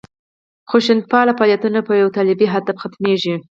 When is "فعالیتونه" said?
1.37-1.79